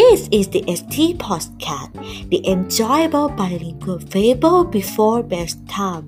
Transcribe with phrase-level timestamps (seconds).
[0.00, 1.92] This is the ST Podcast,
[2.30, 6.06] the enjoyable bilingual fable before bedtime.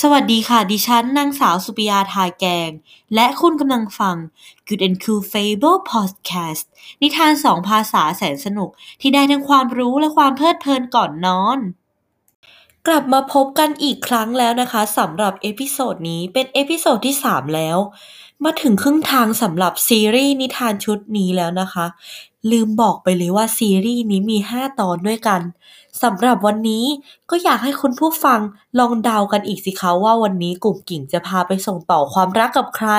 [0.00, 2.70] สวัสดีค่ะ ดิฉันนางสาวสุปิยาทายแกง
[3.14, 4.16] และคุณกำลังฟัง
[4.66, 6.64] Good and Cool Fable Podcast
[7.02, 8.70] นิทานสองภาษาแสนสนุก
[9.00, 11.58] ที่ได้ทั้งความรู้และความเพลิดเพลินก่อนนอน
[12.86, 17.78] กลับมาพบกันอีกครั้งแล้วนะคะสำหรับ episode นี้เป็น episode ที่ 3 แล้ว
[18.44, 21.86] มาถึงครึ่งทางสำหรับซีรีส์นิทานชุดนี้แล้วนะคะ
[22.50, 25.40] ลืมบอกไปเลยว่าซีรีส์นี้มี 5 ตอนด้วยกัน
[26.02, 26.84] สำหรับวันนี้
[27.30, 28.40] ก็อยากให้คุณผู้ฟัง
[28.78, 32.90] ลองเดากันอีกสิคะว่าวันนี้กลุ่มกิ่งจะพาไปส่งต่อความรักกับใคร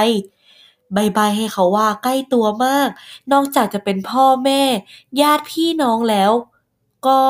[0.95, 2.89] บายบายให้เขาว่าใกล้ตัวมาก
[3.31, 4.61] นอกจากจะเป็นพ่อแม่
[5.21, 6.31] ญาติพี่น้องแล้ว
[7.07, 7.21] ก็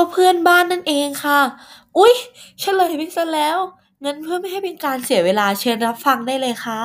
[0.00, 1.40] ก็เพื่อนบ้านนั่นเองค่ะ
[1.98, 2.14] อุ๊ย
[2.60, 3.58] เฉลยไปซะแล้ว
[4.04, 6.82] งั้นเพื่อไม่ให้เป็นการเสียเวลาเชิญรับฟังได้เลยค่ะ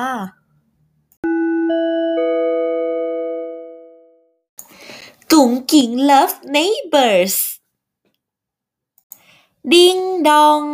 [5.32, 7.34] กุ๋งกิ่ง love neighbors
[9.72, 10.68] Ding dong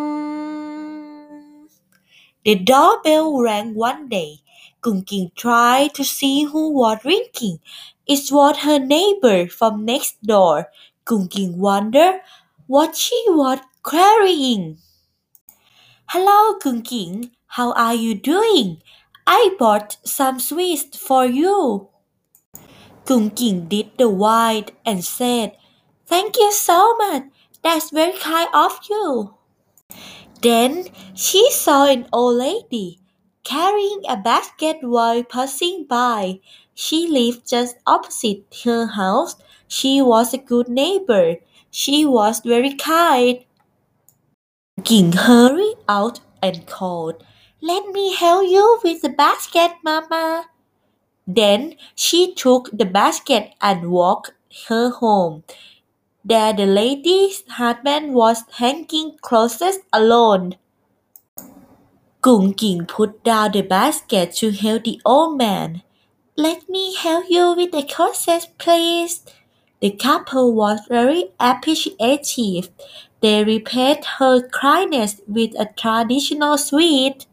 [2.46, 4.40] The doorbell rang one day.
[4.82, 7.60] Gung King tried to see who was ringing.
[8.06, 10.68] It was her neighbor from next door.
[11.04, 12.20] Gung King wondered
[12.66, 14.78] what she was carrying.
[16.06, 17.30] Hello, Gung King.
[17.46, 18.82] How are you doing?
[19.26, 21.88] I bought some sweets for you.
[23.04, 25.56] Gung King did the white and said,
[26.06, 27.24] Thank you so much.
[27.62, 29.34] That's very kind of you.
[30.42, 33.00] Then she saw an old lady
[33.44, 36.40] carrying a basket while passing by.
[36.74, 39.36] She lived just opposite her house.
[39.70, 41.38] She was a good neighbor.
[41.70, 43.46] She was very kind.
[44.84, 47.24] King hurried out and called,
[47.62, 50.50] Let me help you with the basket, Mama.
[51.26, 54.32] Then she took the basket and walked
[54.68, 55.44] her home.
[56.24, 60.56] There the lady's husband was hanging closest alone.
[62.22, 65.82] Gung King put down the basket to help the old man.
[66.36, 69.24] Let me help you with the corsets, please.
[69.81, 72.69] The couple was very appreciative.
[73.21, 77.27] They repaid her kindness with a traditional sweet.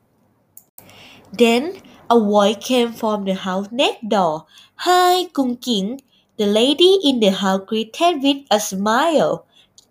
[1.32, 4.47] Then a voice came from the house next door.
[4.76, 6.03] Hi, Gung King.
[6.37, 9.47] The lady in the house greeted with a smile.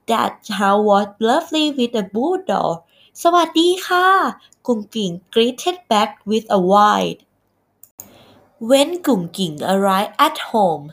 [0.08, 2.84] That house was lovely with a bulldog.
[3.22, 4.08] สวัสดีค่ะ
[4.66, 7.22] Gung King greeted back with a wide.
[8.70, 10.86] When Gung King arrived at home,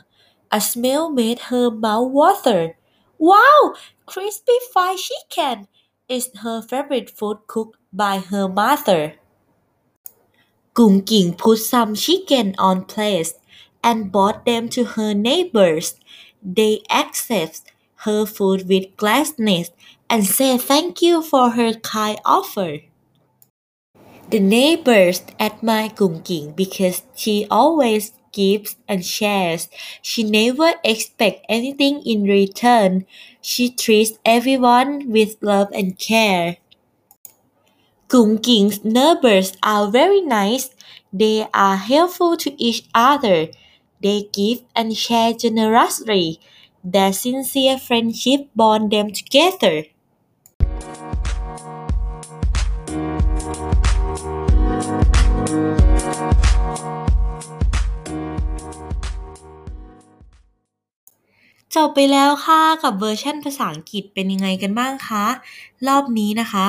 [0.54, 2.76] a smell made her mouth water.
[3.18, 3.74] Wow!
[4.06, 5.66] Crispy fried chicken
[6.08, 9.14] is her favorite food cooked by her mother.
[10.72, 13.34] Gung King put some chicken on plates
[13.82, 15.96] and brought them to her neighbors.
[16.40, 17.72] They accepted
[18.06, 19.72] her food with gladness
[20.08, 22.78] and said thank you for her kind offer.
[24.30, 29.70] The neighbors admire Gung King because she always gives and shares.
[30.02, 33.06] She never expects anything in return.
[33.40, 36.58] She treats everyone with love and care.
[38.08, 40.70] Gung King's neighbors are very nice.
[41.12, 43.48] They are helpful to each other.
[44.02, 46.40] They give and share generously.
[46.82, 49.84] Their sincere friendship bond them together.
[61.74, 65.24] จบไปแล้วค่ะกับเวอร์ชันภาษาอังกฤษเป็นยังไงกันบ้างคะ
[65.86, 66.66] รอบนี้นะคะ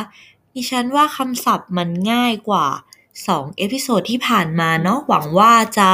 [0.55, 2.65] ดิฉันว่าคำศัพท์มันง่ายกว่า
[3.11, 5.89] 2 episode ที่ผ่านมาเนาะหวังว่าจะ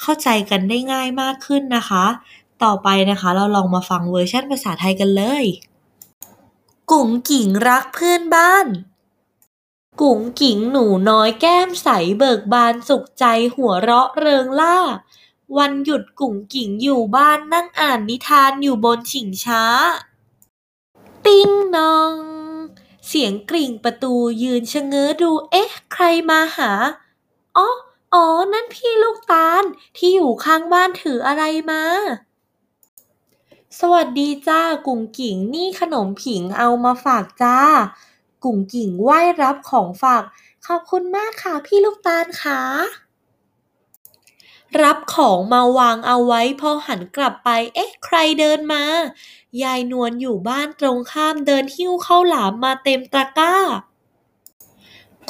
[0.00, 2.04] เข้าใจกันได้ง่ายมากขึ้นนะคะ
[2.64, 5.44] ต่อไปนะคะเราลองมาฟังเวอร์ชันภาษาไทยกันเลย
[6.90, 8.66] กุ๋งกิ่งรักเพื่อนบ้าน
[10.00, 11.88] กุ๋งกิ่งหนูน้อยแก้มใส
[12.18, 13.24] เบิกบานสุขใจ
[13.54, 14.78] หัวเราะเริงล่า
[15.58, 19.64] วันหยุดกุ๋งกิ่งอยู่บ้านนั่งอ่านนิทานอยู่บนชิงช้า
[21.26, 22.12] ติ้งนอง
[23.06, 26.72] เสียงกริ่งประตูยืนชะเง้อดู เอ๊ะ ใครมาหา
[27.56, 27.68] อ๋อ
[28.14, 29.62] อ๋อ นั่นพี่ลูกตาล
[29.96, 31.82] ที่อยู่ข้างบ้านถืออะไรมา
[33.78, 37.58] สวัสดีจ้า กุ๋งกิ่งนี่ขนมผิงเอามาฝากจ้า
[38.44, 40.22] กุ๋งกิ่งไหว้รับของฝาก
[40.66, 42.60] ขอบคุณมากค่ะพี่ลูกตาลค่ะ
[44.82, 48.82] รับของมาวางเอาไว้พอหันกลับไป เอ๊ะ ใครเดินมา
[49.62, 53.54] ยายนวลอยู่บ้านตรงข้ามเดินหิ้วข้าวหลามมาเต็มตะกร้า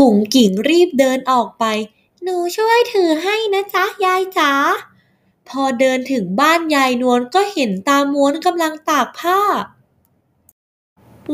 [0.01, 1.65] กุ๋งกิ่งรีบเดินออกไป
[2.23, 4.53] หนูช่วยถือให้นะจ๊ะ ยายจ๋า
[5.49, 9.41] พอเดินถึงบ้านยายนวลก็เห็นตาม้วนกำลังตากผ้า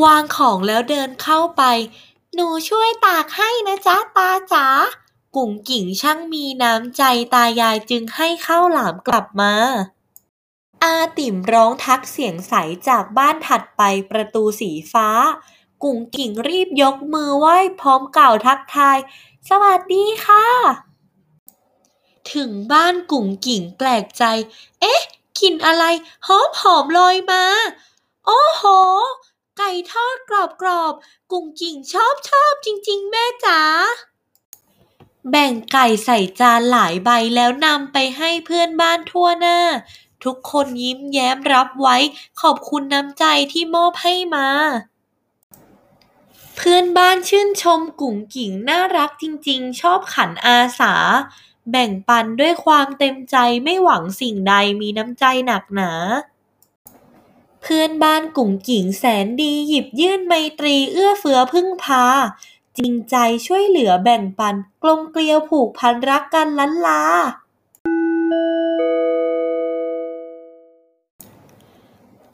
[0.04, 1.62] วางของแล้วเดินเข้าไป
[2.34, 4.66] หนูช่วยตากให้นะจ๊ะตาจ๋า
[5.36, 7.02] กุ๋งกิ่งช่างมีน้ำใจ
[7.34, 9.54] ตายายจึงให้ข้าวหลามกลับมา
[10.82, 12.54] อาติ๋มร้องทักเสียงใส
[12.88, 15.08] จากบ้านถัดไปประตูสีฟ้า
[15.82, 18.98] กุ๋งกิ่งรีบยกมือไหว้พร้อมกล่าวทักทาย
[19.48, 20.46] สวัสดีค่ะ
[22.32, 24.24] ถึงบ้านกุ๋งกิ่งแปลกใจ
[24.80, 25.02] เอ๊ะ
[25.40, 25.84] กลิ่นอะไร
[26.26, 27.44] หอมหอมลอยมา
[28.26, 28.62] โอ้โห
[29.58, 33.60] ไก่ทอดกรอบๆกุ๋งกิ่งชอบชอบจริง ๆ แม่จ๋า
[35.30, 39.58] แบ่งไก่ใส่จานหลายใบแล้วนำไปให้เพื่อนบ้านทั่วหน้า
[40.24, 41.96] ทุกคนยิ้มแย้มรับไว้
[42.40, 44.48] ขอบคุณน้ำใจที่มอบให้มา
[46.56, 50.94] เพื่อนบ้านชื่นชมกุ๋งกิ่งน่ารักจริงๆ ชอบขันอาสา
[51.70, 55.92] แบ่งปันด้วยความเต็มใจไม่หวังสิ่งใดมีน้ำใจหนักหนา
[57.62, 62.04] เพื่อนบ้านกุ๋งกิ่งแสนดีหยิบยื่นไมตรีเอื้อเฟื้อพึ่งพา
[62.78, 67.02] จริงใจช่วยเหลือแบ่งปัน กลมเกลียวผูกพันรักกันล้านลา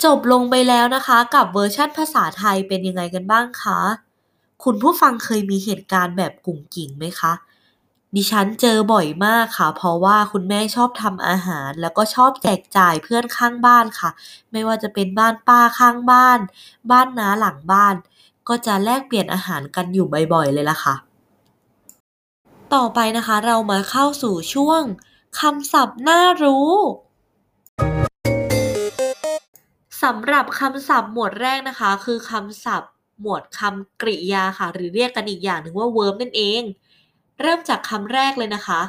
[0.04, 3.80] จบลงไปแล้วนะคะกับเวอร์ชั่นภาษาไทยเป็นยังไงกันบ้างคะ
[4.64, 7.32] คุณผู้ฟังเคยมีเหตุการณ์แบบกุ่งกิ่งไหมคะ
[8.14, 14.10] ดิฉันเจอบ่อยมากค่ะ เพราะว่าคุณแม่ชอบทำอาหาร แล้วก็ชอบแจกจ่ายเพื่อนข้างบ้านค่ะ
[14.52, 16.38] ไม่ว่าจะเป็นบ้านป้าข้างบ้าน
[16.90, 17.94] บ้านน้าหลังบ้าน
[18.48, 20.94] ก็จะแลกเปลี่ยนอาหารกันอยู่บ่อยๆ เลยล่ะค่ะ
[22.74, 24.82] ต่อไปนะคะเรามาเข้าสู่ช่วง
[25.40, 26.70] คำศัพท์น่ารู้
[30.02, 36.62] สำหรับคำศัพท์หมวดแรกนะคะ คือคำศัพท์หมวดคำกริยาค่ะ หรือเรียกกันอีกอย่างหนึ่งว่า verb นั่นเอง
[37.40, 38.80] เริ่มจากคำแรกเลยนะคะ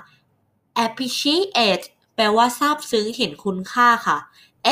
[0.86, 4.18] appreciate แปลว่าซาบซึ้งเห็นคุณค่าค่ะ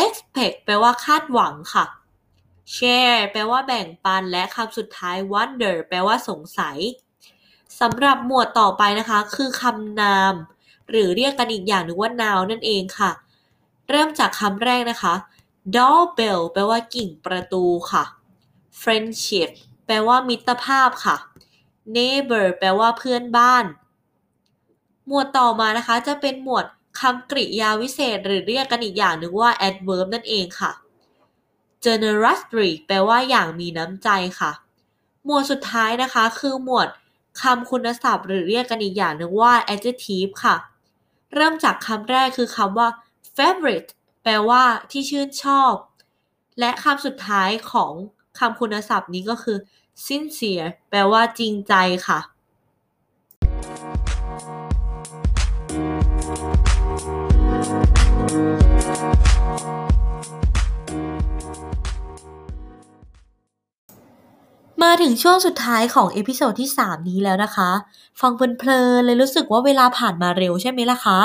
[0.02, 1.86] expect แปลว่าคาดหวังค่ะ
[2.74, 6.78] share แปลว่าแบ่งปัน และคำสุดท้าย wonder แปลว่าสงสัย
[7.80, 10.34] สำหรับหมวดต่อไปนะคะ คือคำนาม
[10.90, 13.12] หรือเรียกกันอีกอย่างหนึ่งว่า noun นั่นเองค่ะ
[13.90, 15.14] เริ่มจากคำแรกนะคะ
[15.76, 18.04] doorbell แปลว่ากิ่งประตูค่ะ
[18.82, 19.50] friendship
[19.86, 21.16] แปลว่ามิตรภาพค่ะ
[21.96, 23.66] neighbor แปลว่าเพื่อนบ้าน
[25.08, 26.66] หมวดต่อมานะคะ จะเป็นหมวด
[27.00, 30.72] คำกริยาวิเศษ หรือเรียกกันอีกอย่างหนึ่งว่า adverb นั่นเองค่ะ
[31.86, 34.10] generously แปลว่าอย่างมีน้ำใจ
[34.40, 34.52] ค่ะ
[35.26, 36.88] หมวดสุดท้ายนะคะ คือหมวด
[37.42, 40.56] คำคุณศัพท์ หรือเรียกกันอีกอย่างหนึ่งว่า adjective ค่ะ
[41.36, 42.88] เริ่มจากคำแรกคือคำว่า
[43.36, 43.90] favorite
[44.24, 45.74] แปลว่าที่ชื่นชอบ
[46.60, 47.92] และคำสุดท้ายของ
[48.40, 49.58] คำคุณศัพท์นี้ก็คือ
[50.06, 51.74] sincere แปลว่าจริงใจ
[52.08, 52.20] ค่ะ
[64.98, 67.72] มาถึงช่วงสุดท้ายของ episode ที่ 3 นี้แล้วนะคะ
[68.22, 71.20] ฟังเพลินๆเลยรู้สึกว่าเวลาผ่านมาเร็วใช่ไหมล่ะคะ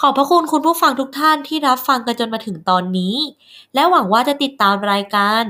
[0.00, 3.16] ขอบพระคุณคุณผู้ฟังทุกท่านที่รับฟังกันจนมาถึงตอนนี้
[3.74, 5.42] และหวังว่าจะติดตามรายการ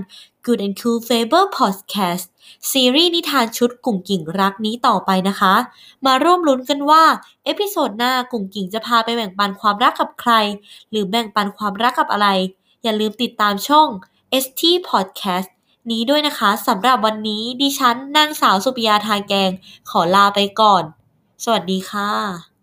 [0.45, 2.27] Good and Cool Fable Podcast
[2.71, 5.55] ซีรีส์นิทานชุดกุ๋งกิ่งรักนี้ต่อไปนะคะ
[6.07, 7.03] มาร่วมลุ้นกันว่า
[7.45, 10.33] episode หน้ากุ๋งกิ่งจะพาไปแบ่งปันความรักกับใคร
[10.91, 12.29] หรือแบ่งปันความรักกับอะไร
[12.83, 13.89] อย่าลืมติดตามช่อง
[14.45, 15.49] ST Podcast
[15.91, 19.51] นี้ด้วยนะคะสำหรับวันนี้ดิฉันนางสาวสุปิยาทาแกง
[19.91, 20.83] ขอลาไปก่อน
[21.45, 22.54] สวัสดีค่ะ